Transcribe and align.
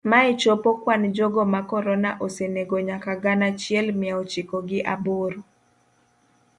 Mae 0.09 0.33
chopo 0.41 0.69
kwan 0.83 1.03
jogo 1.15 1.43
ma 1.53 1.61
corona 1.69 2.09
osenego 2.25 2.75
nyaka 2.89 3.11
gana 3.23 3.45
achiel 3.51 3.87
mia 3.99 4.13
ochiko 4.21 4.57
gi 4.67 4.79
aboro. 4.93 5.39